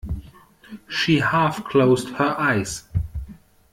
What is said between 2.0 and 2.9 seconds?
her eyes.